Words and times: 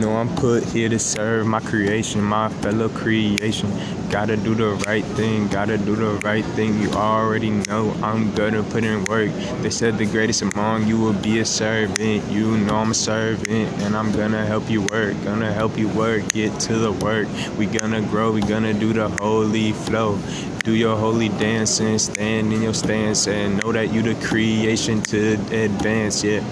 know 0.00 0.16
I'm 0.16 0.34
put 0.36 0.64
here 0.64 0.88
to 0.88 0.98
serve 0.98 1.46
my 1.46 1.60
creation, 1.60 2.22
my 2.22 2.48
fellow 2.48 2.88
creation. 2.88 3.70
Gotta 4.08 4.36
do 4.36 4.54
the 4.54 4.70
right 4.86 5.04
thing, 5.04 5.46
gotta 5.48 5.76
do 5.76 5.94
the 5.94 6.18
right 6.24 6.44
thing. 6.56 6.80
You 6.80 6.90
already 6.92 7.50
know 7.50 7.94
I'm 8.02 8.32
gonna 8.34 8.62
put 8.62 8.82
in 8.82 9.04
work. 9.04 9.30
They 9.60 9.68
said 9.68 9.98
the 9.98 10.06
greatest 10.06 10.42
among 10.42 10.86
you 10.86 10.98
will 10.98 11.12
be 11.12 11.40
a 11.40 11.44
servant. 11.44 12.24
You 12.32 12.56
know 12.56 12.76
I'm 12.76 12.92
a 12.92 12.94
servant, 12.94 13.68
and 13.82 13.94
I'm 13.94 14.10
gonna 14.12 14.44
help 14.46 14.70
you 14.70 14.82
work. 14.82 15.14
Gonna 15.22 15.52
help 15.52 15.76
you 15.76 15.88
work, 15.88 16.26
get 16.32 16.58
to 16.60 16.78
the 16.78 16.92
work. 16.92 17.28
We 17.58 17.66
gonna 17.66 18.00
grow, 18.00 18.32
we 18.32 18.40
gonna 18.40 18.72
do 18.72 18.92
the 18.94 19.08
holy 19.20 19.72
flow. 19.72 20.18
Do 20.64 20.74
your 20.74 20.96
holy 20.96 21.28
dance 21.28 21.80
and 21.80 22.00
stand 22.00 22.52
in 22.52 22.62
your 22.62 22.74
stance 22.74 23.26
and 23.26 23.62
know 23.62 23.72
that 23.72 23.92
you 23.92 24.02
the 24.02 24.14
creation 24.26 25.02
to 25.02 25.34
advance, 25.52 26.24
yeah. 26.24 26.42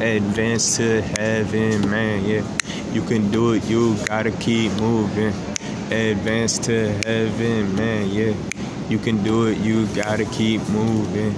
Advance 0.00 0.76
to 0.76 1.00
heaven, 1.00 1.88
man, 1.90 2.24
yeah. 2.24 2.44
You 2.92 3.02
can 3.02 3.30
do 3.30 3.52
it, 3.52 3.64
you 3.64 3.96
gotta 4.06 4.32
keep 4.32 4.72
moving. 4.72 5.32
Advance 5.90 6.58
to 6.60 6.88
heaven, 7.06 7.74
man, 7.76 8.10
yeah. 8.10 8.34
You 8.88 8.98
can 8.98 9.22
do 9.22 9.46
it, 9.46 9.58
you 9.58 9.86
gotta 9.94 10.24
keep 10.26 10.60
moving. 10.68 11.34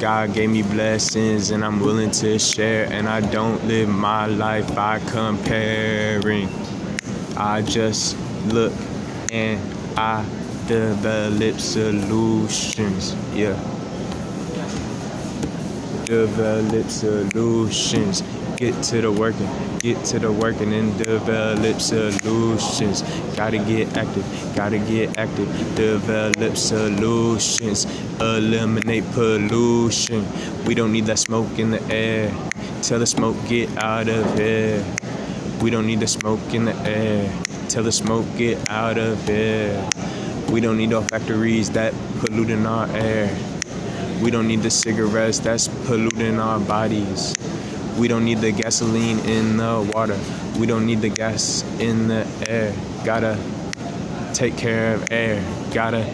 God 0.00 0.32
gave 0.32 0.50
me 0.50 0.62
blessings 0.62 1.50
and 1.50 1.64
I'm 1.64 1.80
willing 1.80 2.10
to 2.22 2.38
share. 2.38 2.84
And 2.92 3.08
I 3.08 3.20
don't 3.20 3.66
live 3.66 3.88
my 3.88 4.26
life 4.26 4.74
by 4.74 5.00
comparing. 5.00 6.48
I 7.36 7.62
just 7.62 8.16
look 8.46 8.72
and 9.32 9.60
I 9.98 10.24
develop 10.66 11.58
solutions. 11.58 13.14
Yeah. 13.34 13.77
Develop 16.08 16.88
solutions. 16.88 18.22
Get 18.56 18.82
to 18.84 19.02
the 19.02 19.12
working, 19.12 19.46
get 19.78 20.02
to 20.06 20.18
the 20.18 20.32
working 20.32 20.72
and 20.72 20.96
develop 20.96 21.82
solutions. 21.82 23.02
Gotta 23.36 23.58
get 23.58 23.94
active, 23.94 24.24
gotta 24.56 24.78
get 24.78 25.18
active, 25.18 25.46
develop 25.76 26.56
solutions. 26.56 27.84
Eliminate 28.22 29.04
pollution. 29.12 30.24
We 30.64 30.74
don't 30.74 30.92
need 30.92 31.04
that 31.12 31.18
smoke 31.18 31.58
in 31.58 31.72
the 31.72 31.82
air. 31.92 32.32
Tell 32.80 33.00
the 33.00 33.06
smoke 33.06 33.36
get 33.46 33.68
out 33.76 34.08
of 34.08 34.38
here. 34.38 34.82
We 35.60 35.68
don't 35.68 35.86
need 35.86 36.00
the 36.00 36.08
smoke 36.08 36.40
in 36.54 36.64
the 36.64 36.74
air. 36.88 37.30
Tell 37.68 37.82
the 37.82 37.92
smoke 37.92 38.24
get 38.38 38.70
out 38.70 38.96
of 38.96 39.22
here. 39.28 39.86
We 40.50 40.62
don't 40.62 40.78
need 40.78 40.88
no 40.88 41.02
factories 41.02 41.68
that 41.72 41.92
polluting 42.20 42.64
our 42.64 42.88
air. 42.96 43.28
We 44.22 44.30
don't 44.32 44.48
need 44.48 44.62
the 44.62 44.70
cigarettes 44.70 45.38
that's 45.38 45.68
polluting 45.86 46.40
our 46.40 46.58
bodies. 46.58 47.34
We 47.96 48.08
don't 48.08 48.24
need 48.24 48.38
the 48.38 48.50
gasoline 48.50 49.20
in 49.20 49.56
the 49.56 49.90
water. 49.94 50.18
We 50.58 50.66
don't 50.66 50.86
need 50.86 51.02
the 51.02 51.08
gas 51.08 51.62
in 51.78 52.08
the 52.08 52.26
air. 52.48 52.74
Gotta 53.04 53.38
take 54.34 54.56
care 54.56 54.94
of 54.94 55.12
air. 55.12 55.42
Gotta 55.72 56.04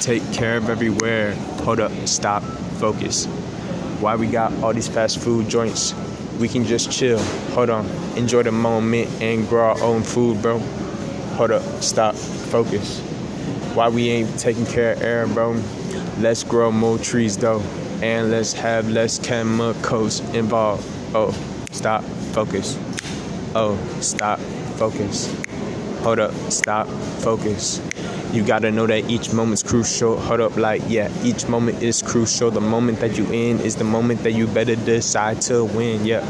take 0.00 0.22
care 0.32 0.56
of 0.56 0.70
everywhere. 0.70 1.34
Hold 1.64 1.80
up, 1.80 1.92
stop, 2.06 2.42
focus. 2.78 3.26
Why 4.00 4.14
we 4.14 4.28
got 4.28 4.52
all 4.62 4.72
these 4.72 4.88
fast 4.88 5.18
food 5.18 5.48
joints? 5.48 5.94
We 6.38 6.48
can 6.48 6.64
just 6.64 6.92
chill. 6.92 7.18
Hold 7.54 7.70
on, 7.70 7.86
enjoy 8.16 8.44
the 8.44 8.52
moment 8.52 9.10
and 9.20 9.48
grow 9.48 9.70
our 9.70 9.82
own 9.82 10.04
food, 10.04 10.40
bro. 10.40 10.60
Hold 11.36 11.50
up, 11.50 11.62
stop, 11.82 12.14
focus. 12.14 13.00
Why 13.74 13.88
we 13.88 14.08
ain't 14.08 14.38
taking 14.38 14.66
care 14.66 14.92
of 14.92 15.02
air, 15.02 15.26
bro? 15.26 15.60
Let's 16.20 16.42
grow 16.42 16.72
more 16.72 16.98
trees 16.98 17.36
though, 17.36 17.60
and 18.02 18.32
let's 18.32 18.52
have 18.54 18.88
less 18.88 19.20
chemicals 19.20 20.18
involved. 20.34 20.84
Oh, 21.14 21.30
stop, 21.70 22.02
focus. 22.32 22.76
Oh, 23.54 23.78
stop, 24.00 24.40
focus. 24.78 25.32
Hold 26.00 26.18
up, 26.18 26.34
stop, 26.50 26.88
focus. 27.20 27.80
You 28.32 28.44
gotta 28.44 28.72
know 28.72 28.86
that 28.88 29.08
each 29.08 29.32
moment's 29.32 29.62
crucial. 29.62 30.18
Hold 30.18 30.40
up, 30.40 30.56
like, 30.56 30.82
yeah, 30.88 31.08
each 31.22 31.46
moment 31.46 31.84
is 31.84 32.02
crucial. 32.02 32.50
The 32.50 32.60
moment 32.60 32.98
that 32.98 33.16
you 33.16 33.24
in 33.32 33.60
is 33.60 33.76
the 33.76 33.84
moment 33.84 34.24
that 34.24 34.32
you 34.32 34.48
better 34.48 34.74
decide 34.74 35.40
to 35.42 35.64
win, 35.66 36.04
yeah. 36.04 36.26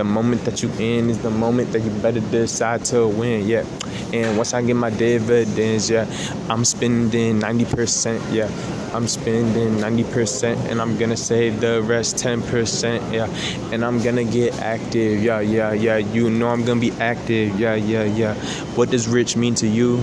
The 0.00 0.04
moment 0.04 0.46
that 0.46 0.62
you 0.62 0.70
in 0.78 1.10
is 1.10 1.18
the 1.18 1.28
moment 1.28 1.72
that 1.72 1.80
you 1.80 1.90
better 2.00 2.20
decide 2.20 2.86
to 2.86 3.06
win, 3.06 3.46
yeah. 3.46 3.66
And 4.14 4.38
once 4.38 4.54
I 4.54 4.62
get 4.62 4.74
my 4.74 4.88
dividends, 4.88 5.90
yeah, 5.90 6.06
I'm 6.48 6.64
spending 6.64 7.38
90%, 7.38 8.18
yeah. 8.32 8.48
I'm 8.94 9.06
spending 9.06 9.76
90% 9.76 10.56
and 10.70 10.80
I'm 10.80 10.96
gonna 10.96 11.18
save 11.18 11.60
the 11.60 11.82
rest 11.82 12.16
10%, 12.16 13.12
yeah. 13.12 13.28
And 13.74 13.84
I'm 13.84 14.02
gonna 14.02 14.24
get 14.24 14.58
active, 14.60 15.22
yeah, 15.22 15.40
yeah, 15.40 15.74
yeah. 15.74 15.98
You 15.98 16.30
know 16.30 16.48
I'm 16.48 16.64
gonna 16.64 16.80
be 16.80 16.92
active, 16.92 17.60
yeah, 17.60 17.74
yeah, 17.74 18.04
yeah. 18.04 18.34
What 18.76 18.88
does 18.88 19.06
rich 19.06 19.36
mean 19.36 19.54
to 19.56 19.66
you? 19.66 20.02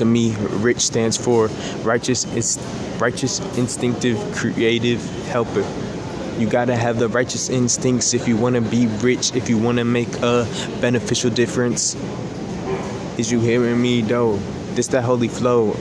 To 0.00 0.06
me, 0.06 0.34
rich 0.64 0.80
stands 0.80 1.18
for 1.18 1.48
righteous 1.82 2.24
is 2.34 2.58
righteous, 2.98 3.40
instinctive, 3.58 4.16
creative 4.34 5.04
helper. 5.26 5.83
You 6.36 6.48
gotta 6.48 6.74
have 6.74 6.98
the 6.98 7.08
righteous 7.08 7.48
instincts 7.48 8.12
if 8.12 8.26
you 8.26 8.36
wanna 8.36 8.60
be 8.60 8.88
rich, 8.88 9.32
if 9.36 9.48
you 9.48 9.56
wanna 9.56 9.84
make 9.84 10.12
a 10.16 10.48
beneficial 10.80 11.30
difference. 11.30 11.94
Is 13.16 13.30
you 13.30 13.38
hearing 13.38 13.80
me 13.80 14.02
though? 14.02 14.36
This 14.74 14.88
that 14.88 15.04
holy 15.04 15.28
flow. 15.28 15.76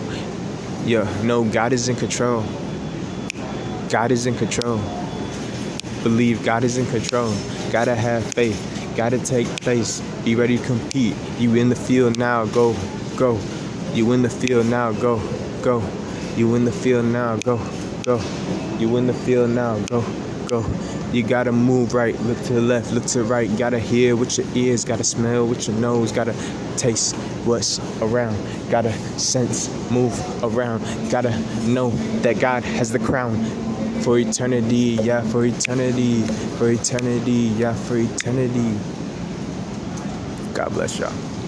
Yeah, 0.85 1.09
no, 1.23 1.43
God 1.43 1.73
is 1.73 1.89
in 1.89 1.95
control. 1.95 2.45
God 3.89 4.11
is 4.11 4.27
in 4.27 4.35
control. 4.35 4.79
Believe 6.03 6.43
God 6.43 6.63
is 6.63 6.77
in 6.77 6.85
control. 6.85 7.33
Gotta 7.71 7.95
have 7.95 8.23
faith. 8.23 8.59
Gotta 8.95 9.17
take 9.17 9.47
place. 9.61 10.01
Be 10.23 10.35
ready 10.35 10.59
to 10.59 10.63
compete. 10.65 11.15
You 11.39 11.55
in 11.55 11.69
the 11.69 11.75
field 11.75 12.19
now, 12.19 12.45
go, 12.45 12.75
go. 13.17 13.39
You 13.95 14.11
in 14.11 14.21
the 14.21 14.29
field 14.29 14.67
now, 14.67 14.91
go, 14.91 15.19
go. 15.63 15.81
You 16.37 16.53
in 16.53 16.65
the 16.65 16.71
field 16.71 17.05
now, 17.05 17.37
go, 17.37 17.57
go. 18.03 18.21
You 18.77 18.95
in 18.97 19.07
the 19.07 19.13
field 19.15 19.49
now, 19.49 19.79
go 19.87 20.22
go. 20.47 20.65
You 21.11 21.23
gotta 21.23 21.51
move 21.51 21.93
right, 21.93 22.19
look 22.21 22.41
to 22.43 22.53
the 22.53 22.61
left, 22.61 22.91
look 22.91 23.05
to 23.07 23.19
the 23.19 23.23
right. 23.23 23.49
Gotta 23.57 23.79
hear 23.79 24.15
with 24.15 24.37
your 24.37 24.47
ears, 24.55 24.85
gotta 24.85 25.03
smell 25.03 25.47
with 25.47 25.67
your 25.67 25.77
nose, 25.77 26.11
gotta 26.11 26.35
taste 26.77 27.15
what's 27.45 27.79
around. 28.01 28.37
Gotta 28.69 28.93
sense, 29.19 29.69
move 29.91 30.13
around. 30.43 30.83
Gotta 31.11 31.37
know 31.67 31.89
that 32.21 32.39
God 32.39 32.63
has 32.63 32.91
the 32.91 32.99
crown 32.99 33.43
for 34.01 34.17
eternity, 34.17 34.97
yeah, 35.01 35.21
for 35.21 35.45
eternity, 35.45 36.21
for 36.57 36.69
eternity, 36.69 37.51
yeah, 37.57 37.73
for 37.73 37.97
eternity. 37.97 38.77
God 40.53 40.69
bless 40.73 40.99
y'all. 40.99 41.32